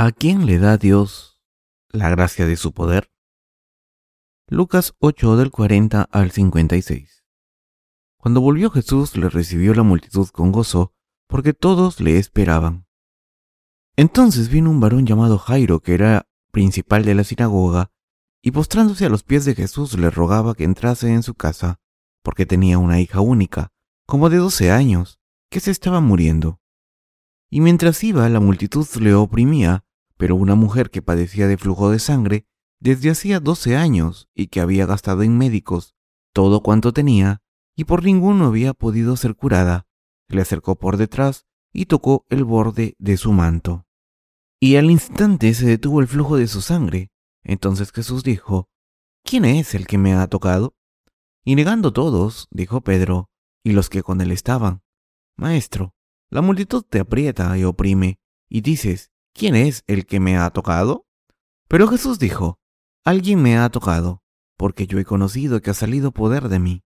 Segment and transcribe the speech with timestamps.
[0.00, 1.42] ¿A quién le da Dios
[1.88, 3.10] la gracia de su poder?
[4.46, 7.24] Lucas 8 del 40 al 56.
[8.16, 10.94] Cuando volvió Jesús le recibió la multitud con gozo,
[11.26, 12.86] porque todos le esperaban.
[13.96, 17.90] Entonces vino un varón llamado Jairo, que era principal de la sinagoga,
[18.40, 21.80] y postrándose a los pies de Jesús le rogaba que entrase en su casa,
[22.22, 23.72] porque tenía una hija única,
[24.06, 25.18] como de doce años,
[25.50, 26.60] que se estaba muriendo.
[27.50, 29.84] Y mientras iba, la multitud le oprimía,
[30.18, 32.44] pero una mujer que padecía de flujo de sangre
[32.80, 35.94] desde hacía doce años y que había gastado en médicos
[36.38, 37.42] todo cuanto tenía
[37.74, 39.86] y por ninguno había podido ser curada,
[40.28, 43.86] le acercó por detrás y tocó el borde de su manto.
[44.60, 47.10] Y al instante se detuvo el flujo de su sangre.
[47.44, 48.68] Entonces Jesús dijo,
[49.24, 50.74] ¿quién es el que me ha tocado?
[51.44, 53.30] Y negando todos, dijo Pedro,
[53.62, 54.82] y los que con él estaban,
[55.36, 55.94] Maestro,
[56.30, 61.06] la multitud te aprieta y oprime, y dices, ¿quién es el que me ha tocado?
[61.68, 62.58] Pero Jesús dijo,
[63.04, 64.24] alguien me ha tocado,
[64.56, 66.82] porque yo he conocido que ha salido poder de mí.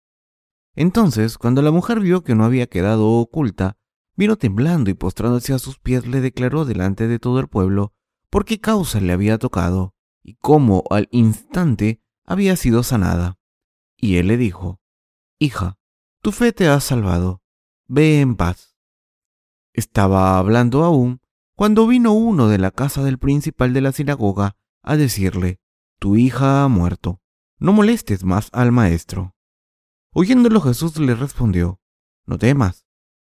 [0.74, 3.78] Entonces, cuando la mujer vio que no había quedado oculta,
[4.16, 7.94] vino temblando y postrándose a sus pies le declaró delante de todo el pueblo
[8.28, 13.38] por qué causa le había tocado y cómo al instante había sido sanada.
[13.96, 14.78] Y él le dijo,
[15.38, 15.78] Hija,
[16.20, 17.42] tu fe te ha salvado,
[17.86, 18.76] ve en paz.
[19.72, 21.21] Estaba hablando aún
[21.62, 25.60] cuando vino uno de la casa del principal de la sinagoga a decirle,
[26.00, 27.20] Tu hija ha muerto,
[27.60, 29.36] no molestes más al maestro.
[30.12, 31.80] Oyéndolo Jesús le respondió,
[32.26, 32.84] No temas,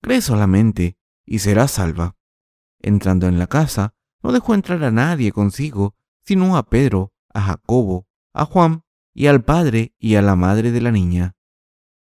[0.03, 2.19] cree solamente y serás salva.
[2.81, 8.09] Entrando en la casa, no dejó entrar a nadie consigo, sino a Pedro, a Jacobo,
[8.35, 8.83] a Juan
[9.15, 11.35] y al padre y a la madre de la niña.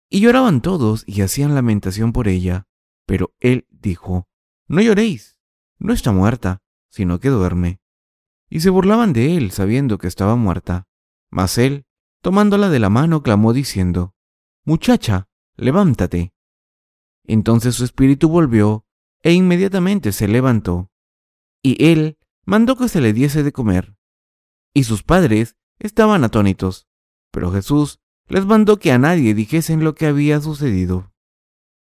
[0.08, 2.68] Y lloraban todos y hacían lamentación por ella.
[3.04, 4.28] Pero él dijo,
[4.68, 5.33] No lloréis,
[5.78, 7.80] no está muerta, sino que duerme.
[8.48, 10.86] Y se burlaban de él, sabiendo que estaba muerta.
[11.30, 11.86] Mas él,
[12.20, 14.14] tomándola de la mano, clamó diciendo,
[14.64, 16.32] Muchacha, levántate.
[17.24, 18.86] Entonces su espíritu volvió,
[19.22, 20.90] e inmediatamente se levantó.
[21.62, 23.96] Y él mandó que se le diese de comer.
[24.74, 26.86] Y sus padres estaban atónitos,
[27.30, 31.12] pero Jesús les mandó que a nadie dijesen lo que había sucedido.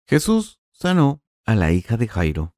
[0.06, 2.54] Jesús sanó a la hija de Jairo.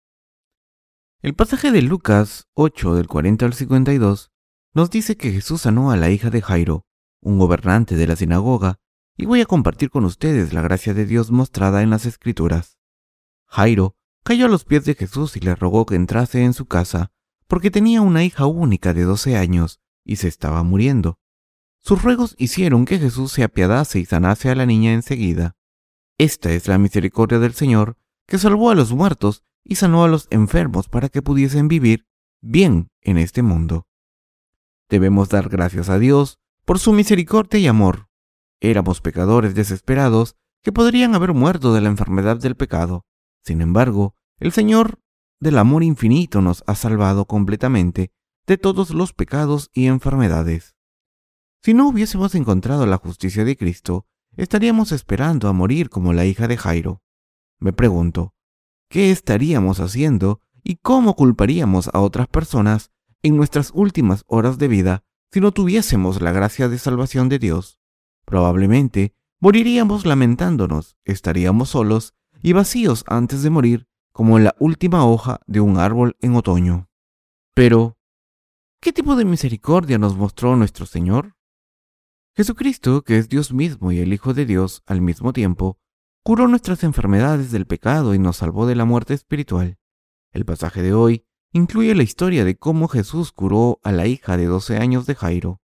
[1.23, 4.31] El pasaje de Lucas 8 del 40 al 52
[4.75, 6.85] nos dice que Jesús sanó a la hija de Jairo,
[7.23, 8.81] un gobernante de la sinagoga,
[9.17, 12.77] y voy a compartir con ustedes la gracia de Dios mostrada en las Escrituras.
[13.47, 17.13] Jairo cayó a los pies de Jesús y le rogó que entrase en su casa,
[17.49, 21.19] porque tenía una hija única de doce años y se estaba muriendo.
[21.81, 25.57] Sus ruegos hicieron que Jesús se apiadase y sanase a la niña enseguida.
[26.19, 27.97] Esta es la misericordia del Señor
[28.27, 32.07] que salvó a los muertos y sanó a los enfermos para que pudiesen vivir
[32.41, 33.87] bien en este mundo.
[34.89, 38.07] Debemos dar gracias a Dios por su misericordia y amor.
[38.61, 43.05] Éramos pecadores desesperados que podrían haber muerto de la enfermedad del pecado.
[43.45, 45.01] Sin embargo, el Señor
[45.41, 48.13] del amor infinito nos ha salvado completamente
[48.47, 50.77] de todos los pecados y enfermedades.
[51.63, 54.07] Si no hubiésemos encontrado la justicia de Cristo,
[54.37, 57.03] estaríamos esperando a morir como la hija de Jairo.
[57.59, 58.36] Me pregunto,
[58.89, 62.91] ¿qué estaríamos haciendo y cómo culparíamos a otras personas
[63.23, 67.79] en nuestras últimas horas de vida si no tuviésemos la gracia de salvación de Dios?
[68.25, 75.61] Probablemente moriríamos lamentándonos, estaríamos solos y vacíos antes de morir como la última hoja de
[75.61, 76.89] un árbol en otoño.
[77.55, 77.99] Pero,
[78.81, 81.37] ¿qué tipo de misericordia nos mostró nuestro Señor?
[82.35, 85.79] Jesucristo, que es Dios mismo y el Hijo de Dios al mismo tiempo,
[86.27, 89.79] curó nuestras enfermedades del pecado y nos salvó de la muerte espiritual.
[90.33, 94.47] El pasaje de hoy incluye la historia de cómo Jesús curó a la hija de
[94.47, 95.61] 12 años de Jairo.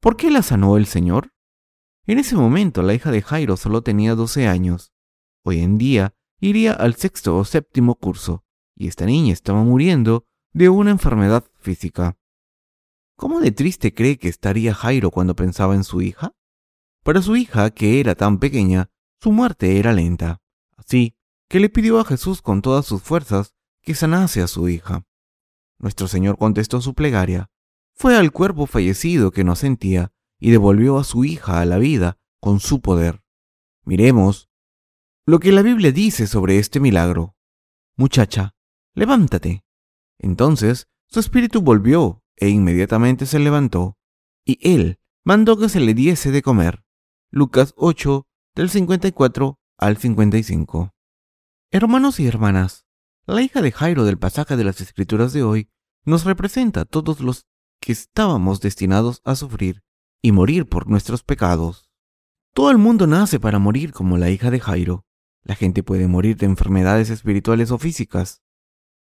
[0.00, 1.32] ¿Por qué la sanó el Señor?
[2.08, 4.92] En ese momento la hija de Jairo solo tenía 12 años.
[5.44, 8.42] Hoy en día iría al sexto o séptimo curso,
[8.74, 12.18] y esta niña estaba muriendo de una enfermedad física.
[13.16, 16.34] ¿Cómo de triste cree que estaría Jairo cuando pensaba en su hija?
[17.04, 18.90] Para su hija, que era tan pequeña,
[19.24, 20.42] su muerte era lenta,
[20.76, 21.16] así
[21.48, 25.06] que le pidió a Jesús con todas sus fuerzas que sanase a su hija.
[25.78, 27.50] Nuestro Señor contestó su plegaria,
[27.94, 32.18] fue al cuerpo fallecido que no sentía y devolvió a su hija a la vida
[32.38, 33.22] con su poder.
[33.86, 34.50] Miremos
[35.24, 37.34] lo que la Biblia dice sobre este milagro.
[37.96, 38.54] Muchacha,
[38.92, 39.64] levántate.
[40.18, 43.96] Entonces su espíritu volvió e inmediatamente se levantó,
[44.44, 46.84] y él mandó que se le diese de comer.
[47.30, 50.94] Lucas 8, del 54 al 55.
[51.72, 52.86] Hermanos y hermanas,
[53.26, 55.70] la hija de Jairo del pasaje de las Escrituras de hoy
[56.04, 57.48] nos representa a todos los
[57.80, 59.82] que estábamos destinados a sufrir
[60.22, 61.90] y morir por nuestros pecados.
[62.52, 65.04] Todo el mundo nace para morir como la hija de Jairo.
[65.42, 68.40] La gente puede morir de enfermedades espirituales o físicas.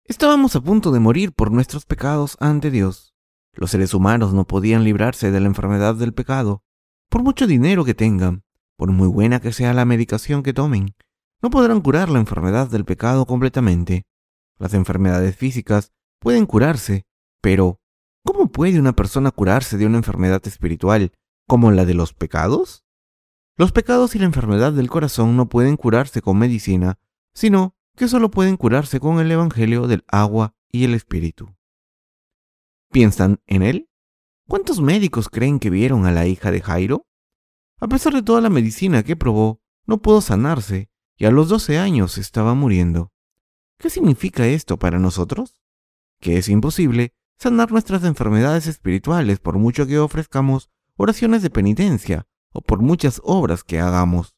[0.03, 3.15] Estábamos a punto de morir por nuestros pecados ante Dios.
[3.53, 6.65] Los seres humanos no podían librarse de la enfermedad del pecado.
[7.09, 8.43] Por mucho dinero que tengan,
[8.77, 10.95] por muy buena que sea la medicación que tomen,
[11.43, 14.07] no podrán curar la enfermedad del pecado completamente.
[14.59, 17.07] Las enfermedades físicas pueden curarse,
[17.41, 17.81] pero
[18.25, 21.13] ¿cómo puede una persona curarse de una enfermedad espiritual
[21.47, 22.85] como la de los pecados?
[23.57, 26.99] Los pecados y la enfermedad del corazón no pueden curarse con medicina,
[27.33, 31.55] sino que solo pueden curarse con el Evangelio del agua y el Espíritu.
[32.91, 33.89] ¿Piensan en él?
[34.49, 37.06] ¿Cuántos médicos creen que vieron a la hija de Jairo?
[37.79, 41.79] A pesar de toda la medicina que probó, no pudo sanarse y a los 12
[41.79, 43.13] años estaba muriendo.
[43.79, 45.61] ¿Qué significa esto para nosotros?
[46.19, 52.63] Que es imposible sanar nuestras enfermedades espirituales por mucho que ofrezcamos oraciones de penitencia o
[52.63, 54.37] por muchas obras que hagamos.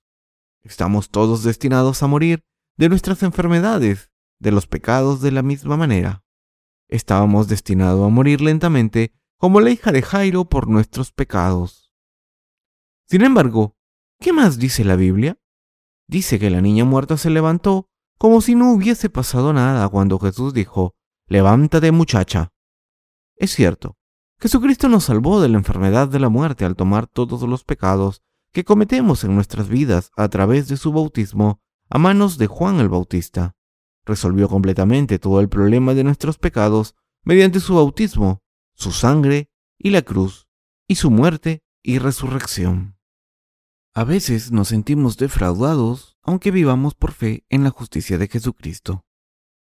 [0.63, 2.43] Estamos todos destinados a morir
[2.77, 4.11] de nuestras enfermedades,
[4.41, 6.25] de los pecados de la misma manera.
[6.89, 11.88] Estábamos destinados a morir lentamente como la hija de Jairo por nuestros pecados.
[13.11, 13.75] Sin embargo,
[14.21, 15.39] ¿qué más dice la Biblia?
[16.09, 17.89] Dice que la niña muerta se levantó
[18.19, 20.95] como si no hubiese pasado nada cuando Jesús dijo,
[21.27, 22.53] Levántate muchacha.
[23.37, 23.97] Es cierto,
[24.39, 28.23] Jesucristo nos salvó de la enfermedad de la muerte al tomar todos los pecados
[28.53, 32.91] que cometemos en nuestras vidas a través de su bautismo a manos de Juan el
[32.91, 33.57] Bautista.
[34.05, 36.95] Resolvió completamente todo el problema de nuestros pecados
[37.25, 38.43] mediante su bautismo,
[38.75, 40.47] su sangre y la cruz,
[40.87, 42.98] y su muerte y resurrección.
[43.99, 49.05] A veces nos sentimos defraudados aunque vivamos por fe en la justicia de Jesucristo.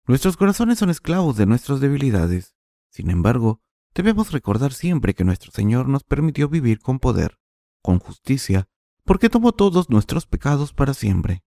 [0.08, 2.56] Nuestros corazones son esclavos de nuestras debilidades.
[2.90, 3.64] Sin embargo,
[3.96, 7.38] Debemos recordar siempre que nuestro Señor nos permitió vivir con poder,
[7.84, 8.68] con justicia,
[9.06, 11.44] porque tomó todos nuestros pecados para siempre.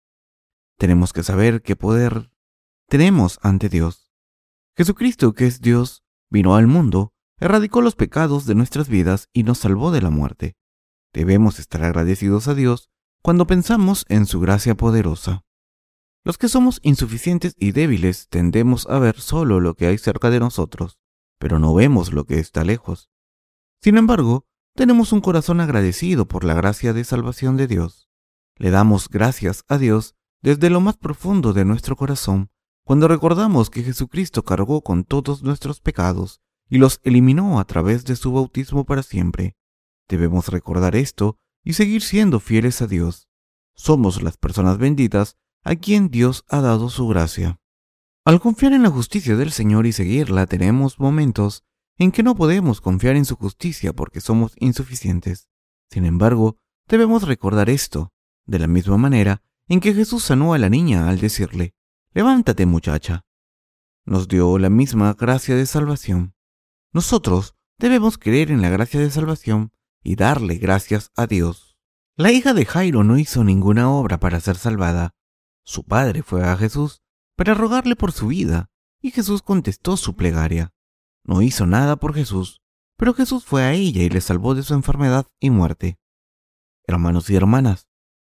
[0.78, 2.30] Tenemos que saber qué poder
[2.88, 4.12] tenemos ante Dios.
[4.76, 9.58] Jesucristo, que es Dios, vino al mundo, erradicó los pecados de nuestras vidas y nos
[9.58, 10.56] salvó de la muerte.
[11.12, 12.90] Debemos estar agradecidos a Dios
[13.22, 15.44] cuando pensamos en su gracia poderosa.
[16.24, 20.40] Los que somos insuficientes y débiles tendemos a ver solo lo que hay cerca de
[20.40, 20.98] nosotros
[21.38, 23.10] pero no vemos lo que está lejos.
[23.82, 28.08] Sin embargo, tenemos un corazón agradecido por la gracia de salvación de Dios.
[28.56, 32.50] Le damos gracias a Dios desde lo más profundo de nuestro corazón
[32.84, 38.16] cuando recordamos que Jesucristo cargó con todos nuestros pecados y los eliminó a través de
[38.16, 39.56] su bautismo para siempre.
[40.08, 43.28] Debemos recordar esto y seguir siendo fieles a Dios.
[43.74, 47.60] Somos las personas benditas a quien Dios ha dado su gracia.
[48.24, 51.64] Al confiar en la justicia del Señor y seguirla, tenemos momentos
[51.98, 55.48] en que no podemos confiar en su justicia porque somos insuficientes.
[55.90, 58.12] Sin embargo, debemos recordar esto,
[58.44, 61.74] de la misma manera en que Jesús sanó a la niña al decirle,
[62.12, 63.24] Levántate muchacha.
[64.04, 66.34] Nos dio la misma gracia de salvación.
[66.92, 69.72] Nosotros debemos creer en la gracia de salvación
[70.06, 71.76] y darle gracias a Dios.
[72.14, 75.16] La hija de Jairo no hizo ninguna obra para ser salvada.
[75.64, 77.02] Su padre fue a Jesús
[77.34, 78.70] para rogarle por su vida,
[79.02, 80.72] y Jesús contestó su plegaria.
[81.24, 82.62] No hizo nada por Jesús,
[82.96, 85.98] pero Jesús fue a ella y le salvó de su enfermedad y muerte.
[86.86, 87.88] Hermanos y hermanas,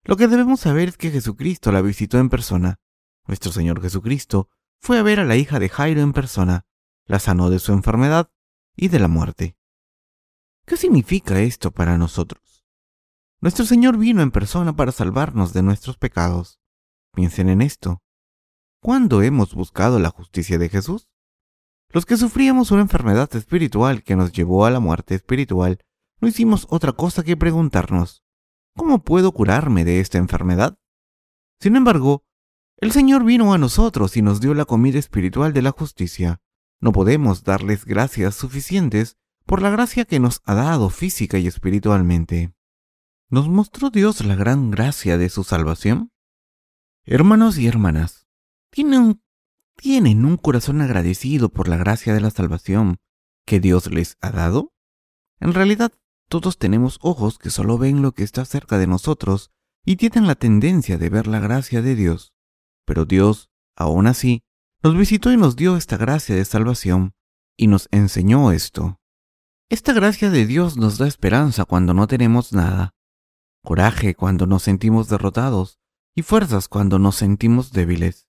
[0.03, 2.81] lo que debemos saber es que Jesucristo la visitó en persona.
[3.29, 4.49] Nuestro Señor Jesucristo
[4.81, 6.67] fue a ver a la hija de Jairo en persona,
[7.07, 8.29] la sanó de su enfermedad
[8.75, 9.60] y de la muerte.
[10.71, 12.65] ¿Qué significa esto para nosotros?
[13.41, 16.61] Nuestro Señor vino en persona para salvarnos de nuestros pecados.
[17.13, 18.05] Piensen en esto.
[18.81, 21.09] ¿Cuándo hemos buscado la justicia de Jesús?
[21.89, 25.81] Los que sufríamos una enfermedad espiritual que nos llevó a la muerte espiritual,
[26.21, 28.23] no hicimos otra cosa que preguntarnos,
[28.77, 30.79] ¿cómo puedo curarme de esta enfermedad?
[31.61, 32.23] Sin embargo,
[32.77, 36.41] el Señor vino a nosotros y nos dio la comida espiritual de la justicia.
[36.81, 39.17] No podemos darles gracias suficientes
[39.51, 42.55] por la gracia que nos ha dado física y espiritualmente.
[43.31, 46.13] ¿Nos mostró Dios la gran gracia de su salvación?
[47.05, 48.29] Hermanos y hermanas,
[48.71, 52.99] ¿Tienen un, corazón agradecido por la gracia de la salvación
[53.45, 54.73] que Dios les ha dado?
[55.41, 55.91] En realidad,
[56.29, 59.51] todos tenemos ojos que solo ven lo que está cerca de nosotros
[59.85, 62.33] y tienen la tendencia de ver la gracia de Dios.
[62.87, 64.45] Pero Dios, aún así,
[64.85, 67.15] nos visitó y nos dio esta gracia de salvación
[67.57, 69.00] y nos enseñó esto.
[69.71, 72.93] Esta gracia de Dios nos da esperanza cuando no tenemos nada,
[73.63, 75.79] coraje cuando nos sentimos derrotados
[76.13, 78.29] y fuerzas cuando nos sentimos débiles.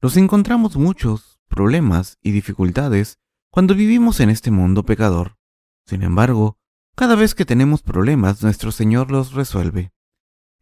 [0.00, 3.18] Nos encontramos muchos problemas y dificultades
[3.50, 5.36] cuando vivimos en este mundo pecador.
[5.84, 6.56] Sin embargo,
[6.96, 9.92] cada vez que tenemos problemas, nuestro Señor los resuelve.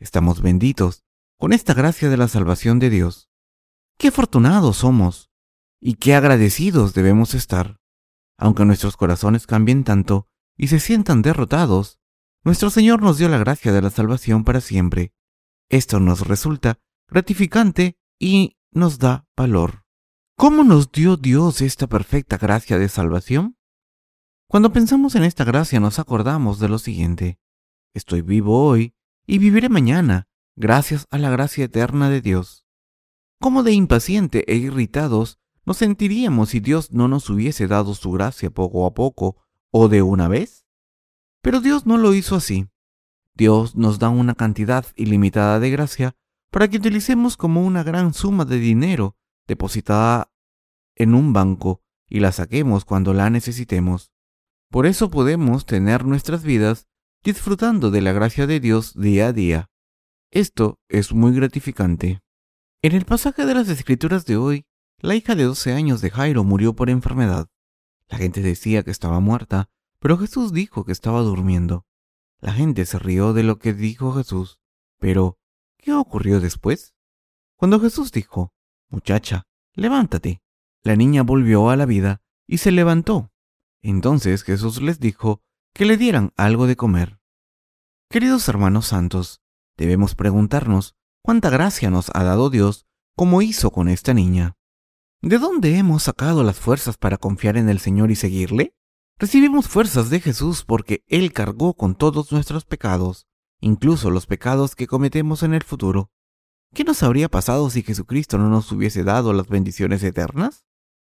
[0.00, 1.04] Estamos benditos
[1.38, 3.30] con esta gracia de la salvación de Dios.
[3.96, 5.30] Qué afortunados somos
[5.80, 7.79] y qué agradecidos debemos estar.
[8.40, 12.00] Aunque nuestros corazones cambien tanto y se sientan derrotados,
[12.42, 15.12] nuestro Señor nos dio la gracia de la salvación para siempre.
[15.68, 19.84] Esto nos resulta gratificante y nos da valor.
[20.38, 23.58] ¿Cómo nos dio Dios esta perfecta gracia de salvación?
[24.48, 27.38] Cuando pensamos en esta gracia nos acordamos de lo siguiente.
[27.92, 28.94] Estoy vivo hoy
[29.26, 32.64] y viviré mañana, gracias a la gracia eterna de Dios.
[33.38, 38.50] ¿Cómo de impaciente e irritados nos sentiríamos si Dios no nos hubiese dado su gracia
[38.50, 39.36] poco a poco
[39.70, 40.66] o de una vez?
[41.42, 42.68] Pero Dios no lo hizo así.
[43.34, 46.16] Dios nos da una cantidad ilimitada de gracia
[46.50, 50.32] para que utilicemos como una gran suma de dinero depositada
[50.96, 54.12] en un banco y la saquemos cuando la necesitemos.
[54.70, 56.88] Por eso podemos tener nuestras vidas
[57.22, 59.70] disfrutando de la gracia de Dios día a día.
[60.30, 62.20] Esto es muy gratificante.
[62.82, 64.66] En el pasaje de las escrituras de hoy,
[65.00, 67.48] la hija de 12 años de Jairo murió por enfermedad.
[68.08, 71.86] La gente decía que estaba muerta, pero Jesús dijo que estaba durmiendo.
[72.40, 74.60] La gente se rió de lo que dijo Jesús.
[74.98, 75.38] Pero,
[75.78, 76.94] ¿qué ocurrió después?
[77.56, 78.52] Cuando Jesús dijo,
[78.88, 80.42] Muchacha, levántate,
[80.82, 83.30] la niña volvió a la vida y se levantó.
[83.82, 85.42] Entonces Jesús les dijo
[85.72, 87.20] que le dieran algo de comer.
[88.10, 89.40] Queridos hermanos santos,
[89.76, 94.56] debemos preguntarnos cuánta gracia nos ha dado Dios como hizo con esta niña.
[95.22, 98.74] ¿De dónde hemos sacado las fuerzas para confiar en el Señor y seguirle?
[99.18, 103.26] Recibimos fuerzas de Jesús porque Él cargó con todos nuestros pecados,
[103.60, 106.10] incluso los pecados que cometemos en el futuro.
[106.72, 110.64] ¿Qué nos habría pasado si Jesucristo no nos hubiese dado las bendiciones eternas?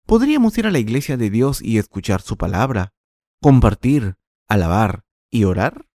[0.07, 2.95] ¿Podríamos ir a la iglesia de Dios y escuchar su palabra,
[3.43, 4.17] compartir,
[4.49, 5.91] alabar y orar?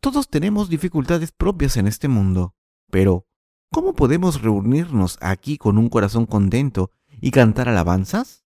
[0.00, 2.54] Todos tenemos dificultades propias en este mundo,
[2.90, 3.26] pero
[3.70, 6.90] ¿cómo podemos reunirnos aquí con un corazón contento
[7.20, 8.44] y cantar alabanzas?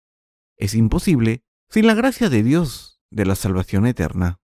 [0.56, 4.40] Es imposible sin la gracia de Dios de la salvación eterna.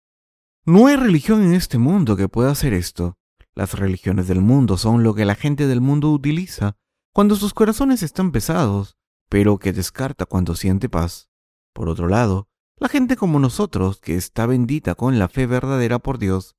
[0.65, 3.17] No hay religión en este mundo que pueda hacer esto.
[3.53, 6.77] Las religiones del mundo son lo que la gente del mundo utiliza
[7.13, 8.97] cuando sus corazones están pesados,
[9.29, 11.29] pero que descarta cuando siente paz.
[11.73, 12.47] Por otro lado,
[12.77, 16.55] la gente como nosotros, que está bendita con la fe verdadera por Dios,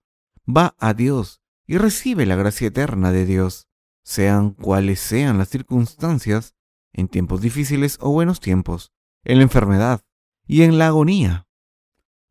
[0.49, 3.69] va a Dios y recibe la gracia eterna de Dios,
[4.05, 6.55] sean cuales sean las circunstancias,
[6.93, 8.93] en tiempos difíciles o buenos tiempos,
[9.25, 10.05] en la enfermedad,
[10.47, 11.47] y en la agonía.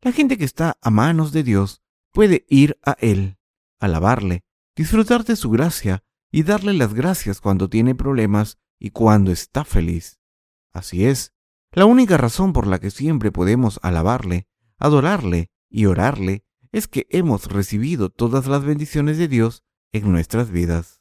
[0.00, 3.38] La gente que está a manos de Dios puede ir a Él,
[3.78, 4.44] alabarle,
[4.76, 10.20] disfrutar de su gracia y darle las gracias cuando tiene problemas y cuando está feliz.
[10.72, 11.32] Así es,
[11.72, 14.46] la única razón por la que siempre podemos alabarle,
[14.78, 21.00] adorarle y orarle es que hemos recibido todas las bendiciones de Dios en nuestras vidas.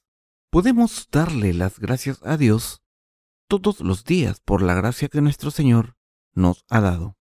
[0.50, 2.81] Podemos darle las gracias a Dios
[3.60, 5.98] todos los días por la gracia que nuestro Señor
[6.34, 7.18] nos ha dado.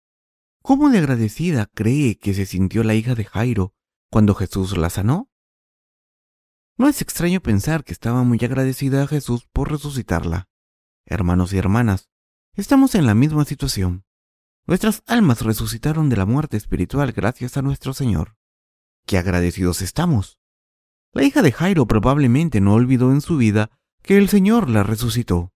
[0.61, 3.73] ¿Cómo de agradecida cree que se sintió la hija de Jairo
[4.11, 5.31] cuando Jesús la sanó?
[6.77, 10.47] No es extraño pensar que estaba muy agradecida a Jesús por resucitarla.
[11.07, 12.09] Hermanos y hermanas,
[12.53, 14.05] estamos en la misma situación.
[14.67, 18.37] Nuestras almas resucitaron de la muerte espiritual gracias a nuestro Señor.
[19.07, 20.39] ¡Qué agradecidos estamos!
[21.11, 23.71] La hija de Jairo probablemente no olvidó en su vida
[24.03, 25.51] que el Señor la resucitó.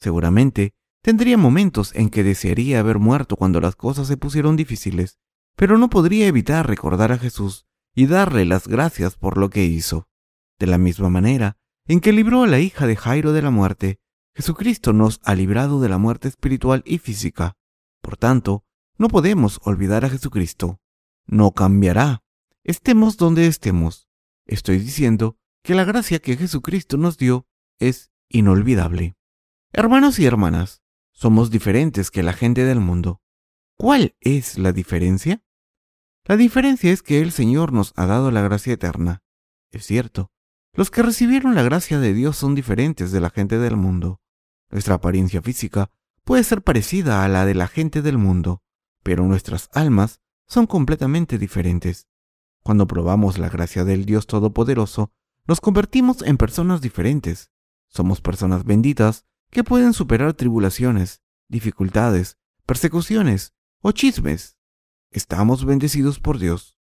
[0.00, 0.74] Seguramente
[1.04, 5.18] Tendría momentos en que desearía haber muerto cuando las cosas se pusieron difíciles,
[5.54, 10.08] pero no podría evitar recordar a Jesús y darle las gracias por lo que hizo.
[10.58, 13.98] De la misma manera en que libró a la hija de Jairo de la muerte,
[14.34, 17.52] Jesucristo nos ha librado de la muerte espiritual y física.
[18.00, 18.64] Por tanto,
[18.96, 20.80] no podemos olvidar a Jesucristo.
[21.26, 22.22] No cambiará.
[22.62, 24.08] Estemos donde estemos.
[24.46, 27.46] Estoy diciendo que la gracia que Jesucristo nos dio
[27.78, 29.16] es inolvidable.
[29.76, 33.20] Hermanos y hermanas, somos diferentes que la gente del mundo.
[33.76, 35.42] ¿Cuál es la diferencia?
[36.26, 39.24] La diferencia es que el Señor nos ha dado la gracia eterna.
[39.72, 40.30] Es cierto,
[40.74, 44.20] los que recibieron la gracia de Dios son diferentes de la gente del mundo.
[44.70, 45.90] Nuestra apariencia física
[46.22, 48.62] puede ser parecida a la de la gente del mundo,
[49.02, 52.06] pero nuestras almas son completamente diferentes.
[52.62, 55.10] Cuando probamos la gracia del Dios Todopoderoso,
[55.48, 57.50] nos convertimos en personas diferentes.
[57.88, 64.58] Somos personas benditas que pueden superar tribulaciones, dificultades, persecuciones o chismes.
[65.12, 66.76] Estamos bendecidos por Dios.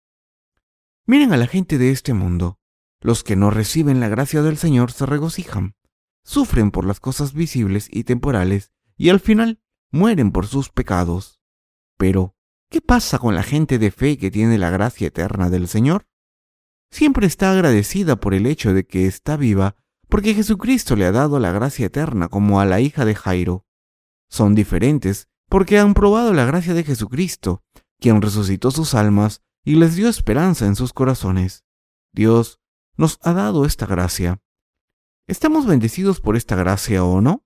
[1.06, 2.60] Miren a la gente de este mundo.
[3.00, 5.76] Los que no reciben la gracia del Señor se regocijan,
[6.24, 11.40] sufren por las cosas visibles y temporales y al final mueren por sus pecados.
[11.96, 12.36] Pero,
[12.68, 16.06] ¿qué pasa con la gente de fe que tiene la gracia eterna del Señor?
[16.90, 19.76] Siempre está agradecida por el hecho de que está viva
[20.08, 23.66] porque Jesucristo le ha dado la gracia eterna como a la hija de Jairo.
[24.28, 27.62] Son diferentes porque han probado la gracia de Jesucristo,
[27.98, 31.64] quien resucitó sus almas y les dio esperanza en sus corazones.
[32.12, 32.60] Dios
[32.96, 34.40] nos ha dado esta gracia.
[35.26, 37.44] ¿Estamos bendecidos por esta gracia o no?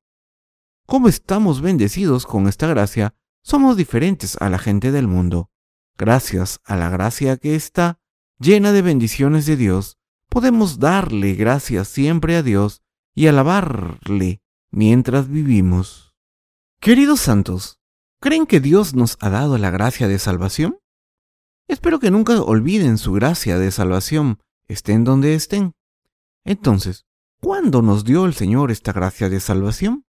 [0.86, 3.14] ¿Cómo estamos bendecidos con esta gracia?
[3.42, 5.50] Somos diferentes a la gente del mundo.
[5.98, 8.00] Gracias a la gracia que está
[8.38, 9.98] llena de bendiciones de Dios,
[10.32, 12.80] podemos darle gracias siempre a Dios
[13.14, 16.14] y alabarle mientras vivimos.
[16.80, 17.78] Queridos santos,
[18.18, 20.78] ¿creen que Dios nos ha dado la gracia de salvación?
[21.68, 25.74] Espero que nunca olviden su gracia de salvación, estén donde estén.
[26.46, 27.04] Entonces,
[27.38, 30.06] ¿cuándo nos dio el Señor esta gracia de salvación?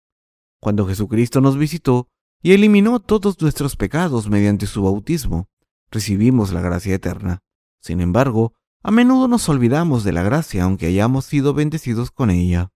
[0.59, 2.09] Cuando Jesucristo nos visitó
[2.43, 5.49] y eliminó todos nuestros pecados mediante su bautismo,
[5.89, 7.39] recibimos la gracia eterna.
[7.79, 12.71] Sin embargo, a menudo nos olvidamos de la gracia aunque hayamos sido bendecidos con ella.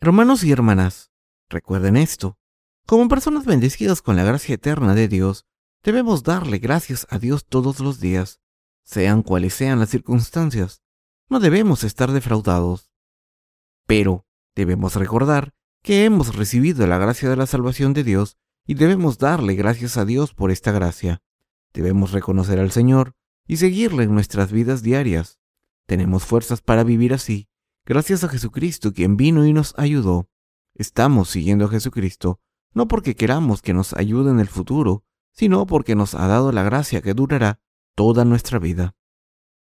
[0.00, 1.10] Hermanos y hermanas,
[1.48, 2.38] recuerden esto.
[2.86, 5.46] Como personas bendecidas con la gracia eterna de Dios,
[5.82, 8.40] debemos darle gracias a Dios todos los días,
[8.82, 10.82] sean cuales sean las circunstancias.
[11.28, 12.90] No debemos estar defraudados.
[13.86, 18.36] Pero debemos recordar que hemos recibido la gracia de la salvación de Dios
[18.66, 21.22] y debemos darle gracias a Dios por esta gracia.
[21.72, 23.14] Debemos reconocer al Señor
[23.48, 25.40] y seguirle en nuestras vidas diarias.
[25.86, 27.48] Tenemos fuerzas para vivir así,
[27.84, 30.28] gracias a Jesucristo quien vino y nos ayudó.
[30.74, 32.40] Estamos siguiendo a Jesucristo,
[32.74, 35.02] no porque queramos que nos ayude en el futuro,
[35.32, 37.60] sino porque nos ha dado la gracia que durará
[37.96, 38.94] toda nuestra vida.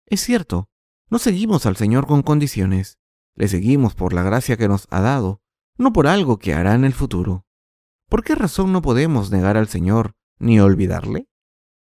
[0.07, 0.71] Es cierto,
[1.11, 2.99] no seguimos al Señor con condiciones,
[3.35, 5.43] le seguimos por la gracia que nos ha dado,
[5.77, 7.45] no por algo que hará en el futuro.
[8.09, 11.29] ¿Por qué razón no podemos negar al Señor ni olvidarle?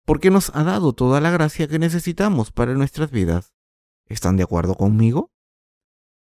[0.09, 3.53] Porque nos ha dado toda la gracia que necesitamos para nuestras vidas.
[4.07, 5.31] ¿Están de acuerdo conmigo?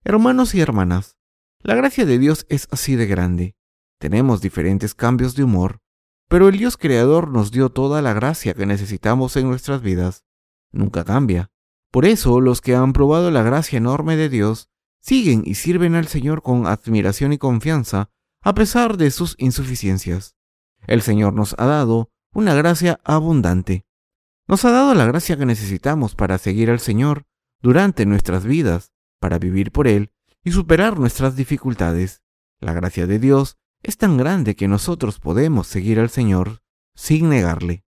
[0.04, 1.16] Hermanos y hermanas,
[1.58, 3.56] la gracia de Dios es así de grande.
[3.98, 5.80] Tenemos diferentes cambios de humor,
[6.28, 10.24] pero el Dios creador nos dio toda la gracia que necesitamos en nuestras vidas.
[10.70, 11.50] Nunca cambia.
[11.90, 14.68] Por eso los que han probado la gracia enorme de Dios
[15.00, 18.08] siguen y sirven al Señor con admiración y confianza
[18.40, 20.36] a pesar de sus insuficiencias.
[20.86, 23.86] El Señor nos ha dado una gracia abundante.
[24.46, 27.26] Nos ha dado la gracia que necesitamos para seguir al Señor
[27.62, 32.22] durante nuestras vidas para vivir por Él y superar nuestras dificultades.
[32.60, 36.62] La gracia de Dios es tan grande que nosotros podemos seguir al Señor
[36.94, 37.84] sin negarle.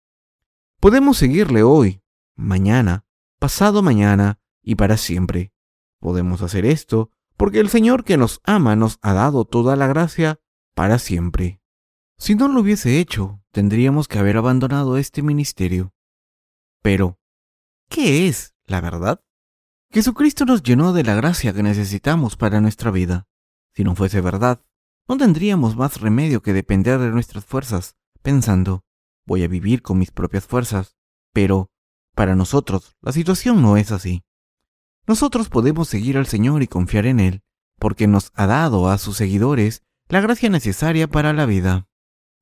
[0.81, 2.03] Podemos seguirle hoy,
[2.37, 3.05] mañana,
[3.39, 5.53] pasado mañana y para siempre.
[6.01, 10.41] Podemos hacer esto porque el Señor que nos ama nos ha dado toda la gracia
[10.75, 11.61] para siempre.
[12.18, 15.92] Si no lo hubiese hecho, tendríamos que haber abandonado este ministerio.
[16.83, 17.18] Pero,
[17.88, 19.22] ¿qué es la verdad?
[19.90, 23.26] Jesucristo nos llenó de la gracia que necesitamos para nuestra vida.
[23.74, 24.64] Si no fuese verdad,
[25.09, 28.85] no tendríamos más remedio que depender de nuestras fuerzas, pensando,
[29.26, 30.96] voy a vivir con mis propias fuerzas.
[31.33, 31.70] Pero,
[32.14, 34.24] para nosotros, la situación no es así.
[35.07, 37.42] Nosotros podemos seguir al Señor y confiar en Él,
[37.79, 41.87] porque nos ha dado a sus seguidores la gracia necesaria para la vida.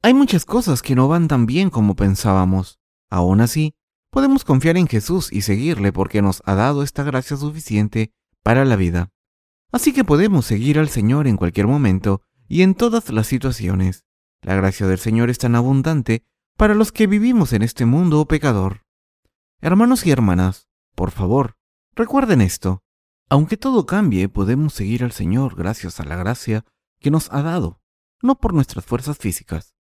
[0.05, 2.79] Hay muchas cosas que no van tan bien como pensábamos.
[3.09, 3.75] Aún así,
[4.11, 8.13] podemos confiar en Jesús y seguirle porque nos ha dado esta gracia suficiente
[8.43, 9.09] para la vida.
[9.73, 14.05] Así que podemos seguir al Señor en cualquier momento y en todas las situaciones.
[14.43, 16.23] La gracia del Señor es tan abundante
[16.59, 18.83] para los que vivimos en este mundo pecador.
[19.63, 21.57] Hermanos y hermanas, por favor,
[21.95, 22.83] recuerden esto.
[23.31, 26.63] Aunque todo cambie, podemos seguir al Señor gracias a la gracia
[27.01, 27.81] que nos ha dado,
[28.21, 29.74] no por nuestras fuerzas físicas.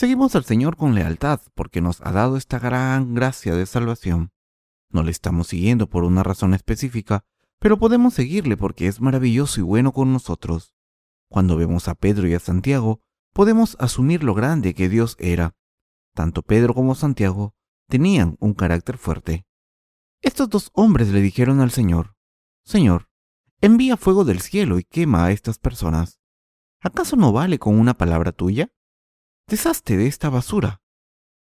[0.00, 4.32] Seguimos al Señor con lealtad porque nos ha dado esta gran gracia de salvación.
[4.88, 7.26] No le estamos siguiendo por una razón específica,
[7.58, 10.72] pero podemos seguirle porque es maravilloso y bueno con nosotros.
[11.28, 13.02] Cuando vemos a Pedro y a Santiago,
[13.34, 15.54] podemos asumir lo grande que Dios era.
[16.14, 17.54] Tanto Pedro como Santiago
[17.86, 19.44] tenían un carácter fuerte.
[20.22, 22.16] Estos dos hombres le dijeron al Señor,
[22.64, 23.10] Señor,
[23.60, 26.22] envía fuego del cielo y quema a estas personas.
[26.80, 28.72] ¿Acaso no vale con una palabra tuya?
[29.50, 30.80] Deshazte de esta basura.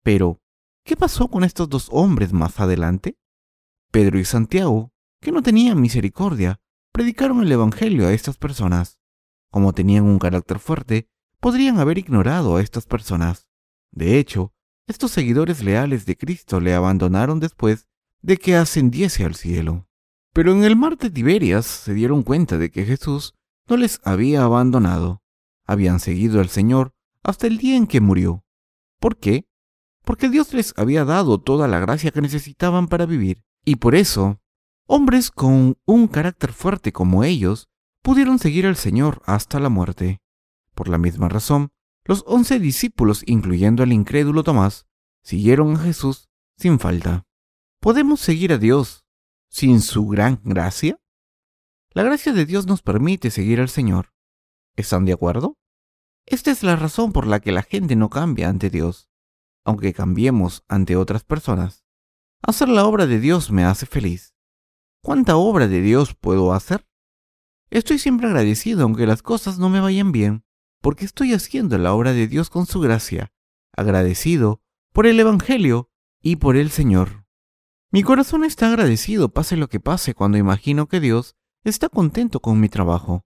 [0.02, 0.40] Pero,
[0.84, 3.18] ¿qué pasó con estos dos hombres más adelante?
[3.90, 6.60] Pedro y Santiago, que no tenían misericordia,
[6.92, 8.98] predicaron el Evangelio a estas personas.
[9.50, 11.08] Como tenían un carácter fuerte,
[11.40, 13.48] podrían haber ignorado a estas personas.
[13.90, 14.54] De hecho,
[14.86, 17.88] estos seguidores leales de Cristo le abandonaron después
[18.22, 19.88] de que ascendiese al cielo.
[20.32, 23.34] Pero en el mar de Tiberias se dieron cuenta de que Jesús
[23.68, 25.22] no les había abandonado.
[25.66, 28.44] Habían seguido al Señor hasta el día en que murió.
[29.00, 29.48] ¿Por qué?
[30.08, 34.40] porque Dios les había dado toda la gracia que necesitaban para vivir, y por eso,
[34.86, 37.68] hombres con un carácter fuerte como ellos
[38.02, 40.22] pudieron seguir al Señor hasta la muerte.
[40.74, 41.72] Por la misma razón,
[42.06, 44.86] los once discípulos, incluyendo al incrédulo Tomás,
[45.22, 47.26] siguieron a Jesús sin falta.
[47.78, 49.04] ¿Podemos seguir a Dios
[49.50, 50.98] sin su gran gracia?
[51.90, 54.14] La gracia de Dios nos permite seguir al Señor.
[54.74, 55.58] ¿Están de acuerdo?
[56.30, 59.08] Esta es la razón por la que la gente no cambia ante Dios,
[59.64, 61.86] aunque cambiemos ante otras personas.
[62.42, 64.34] Hacer la obra de Dios me hace feliz.
[65.02, 66.86] ¿Cuánta obra de Dios puedo hacer?
[67.70, 70.44] Estoy siempre agradecido aunque las cosas no me vayan bien,
[70.82, 73.32] porque estoy haciendo la obra de Dios con su gracia,
[73.74, 74.60] agradecido
[74.92, 77.24] por el Evangelio y por el Señor.
[77.90, 82.60] Mi corazón está agradecido pase lo que pase cuando imagino que Dios está contento con
[82.60, 83.24] mi trabajo.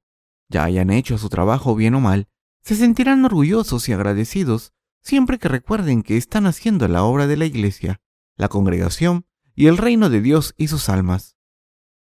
[0.48, 2.28] Ya hayan hecho su trabajo bien o mal,
[2.62, 4.72] se sentirán orgullosos y agradecidos
[5.03, 8.01] siempre que recuerden que están haciendo la obra de la Iglesia,
[8.37, 11.37] la congregación y el reino de Dios y sus almas.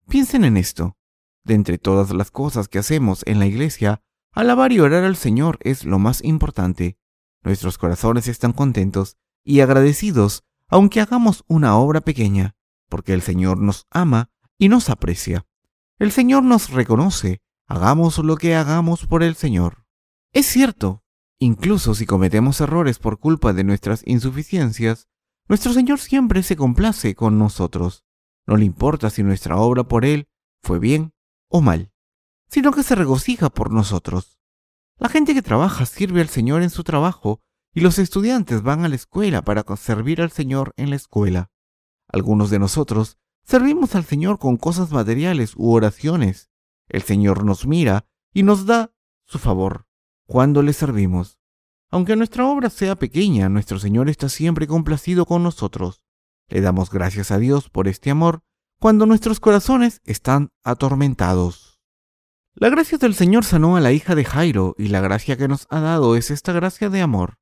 [0.07, 0.97] Piensen en esto.
[1.43, 5.57] De entre todas las cosas que hacemos en la Iglesia, alabar y orar al Señor
[5.61, 6.97] es lo más importante.
[7.41, 12.55] Nuestros corazones están contentos y agradecidos aunque hagamos una obra pequeña,
[12.89, 15.45] porque el Señor nos ama y nos aprecia.
[15.99, 19.82] El Señor nos reconoce, hagamos lo que hagamos por el Señor.
[20.33, 21.03] Es cierto,
[21.37, 25.07] incluso si cometemos errores por culpa de nuestras insuficiencias,
[25.47, 28.03] nuestro Señor siempre se complace con nosotros.
[28.47, 30.27] No le importa si nuestra obra por Él
[30.63, 31.13] fue bien
[31.49, 31.91] o mal,
[32.49, 34.39] sino que se regocija por nosotros.
[34.97, 37.39] La gente que trabaja sirve al Señor en su trabajo
[37.71, 41.51] y los estudiantes van a la escuela para servir al Señor en la escuela.
[42.07, 46.49] Algunos de nosotros servimos al Señor con cosas materiales u oraciones.
[46.87, 48.95] El Señor nos mira y nos da
[49.27, 49.85] su favor
[50.25, 51.39] cuando le servimos.
[51.89, 56.03] Aunque nuestra obra sea pequeña, nuestro Señor está siempre complacido con nosotros.
[56.47, 58.43] Le damos gracias a Dios por este amor
[58.79, 61.79] cuando nuestros corazones están atormentados.
[62.55, 65.65] La gracia del Señor sanó a la hija de Jairo y la gracia que nos
[65.69, 67.39] ha dado es esta gracia de amor.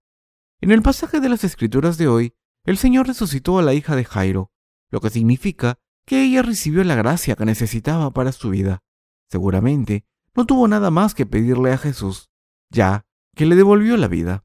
[0.62, 4.06] En el pasaje de las Escrituras de hoy, el Señor resucitó a la hija de
[4.06, 4.52] Jairo,
[4.90, 8.84] lo que significa que ella recibió la gracia que necesitaba para su vida.
[9.30, 12.31] Seguramente no tuvo nada más que pedirle a Jesús,
[12.72, 13.06] ya
[13.36, 14.44] que le devolvió la vida.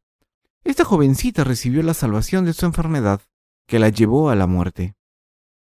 [0.65, 3.23] Esta jovencita recibió la salvación de su enfermedad,
[3.67, 4.97] que la llevó a la muerte.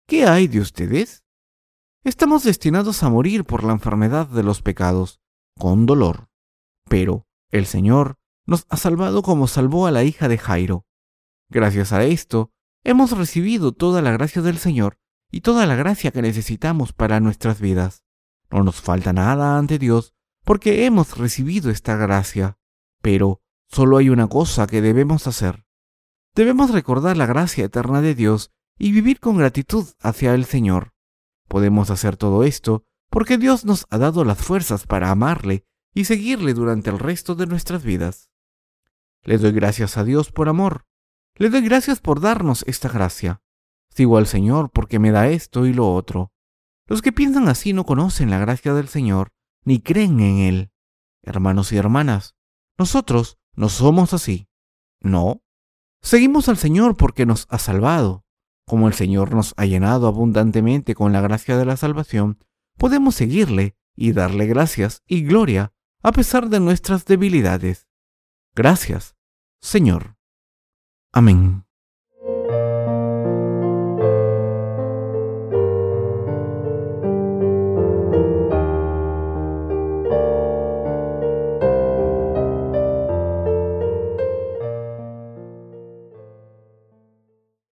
[0.08, 1.24] ¿Qué hay de ustedes?
[2.04, 5.20] Estamos destinados a morir por la enfermedad de los pecados,
[5.58, 6.30] con dolor.
[6.90, 10.86] Pero el Señor nos ha salvado como salvó a la hija de Jairo.
[11.50, 12.52] Gracias a esto,
[12.84, 14.98] hemos recibido toda la gracia del Señor
[15.32, 18.04] y toda la gracia que necesitamos para nuestras vidas.
[18.52, 20.14] No nos falta nada ante Dios
[20.44, 22.58] porque hemos recibido esta gracia.
[23.02, 25.66] Pero solo hay una cosa que debemos hacer.
[26.36, 30.94] Debemos recordar la gracia eterna de Dios y vivir con gratitud hacia el Señor.
[31.48, 36.54] Podemos hacer todo esto porque Dios nos ha dado las fuerzas para amarle y seguirle
[36.54, 38.30] durante el resto de nuestras vidas.
[39.22, 40.86] Le doy gracias a Dios por amor.
[41.36, 43.42] Le doy gracias por darnos esta gracia.
[43.90, 46.32] Sigo al Señor porque me da esto y lo otro.
[46.88, 49.32] Los que piensan así no conocen la gracia del Señor
[49.66, 50.72] ni creen en Él.
[51.22, 52.36] Hermanos y hermanas,
[52.78, 54.48] nosotros no somos así.
[55.00, 55.42] No.
[56.02, 58.26] Seguimos al Señor porque nos ha salvado.
[58.66, 62.40] Como el Señor nos ha llenado abundantemente con la gracia de la salvación,
[62.78, 67.88] podemos seguirle y darle gracias y gloria a pesar de nuestras debilidades.
[68.56, 69.16] Gracias,
[69.62, 70.18] Señor.
[71.12, 71.66] Amén.